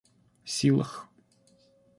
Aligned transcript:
силах 0.55 0.91